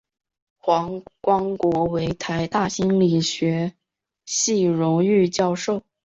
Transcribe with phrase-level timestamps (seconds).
[0.57, 3.75] 黄光国为台大心理学
[4.25, 5.83] 系荣誉教授。